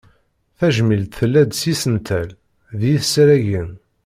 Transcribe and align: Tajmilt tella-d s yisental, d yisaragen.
Tajmilt 0.57 1.15
tella-d 1.19 1.51
s 1.59 1.61
yisental, 1.69 2.29
d 2.79 2.81
yisaragen. 2.89 3.69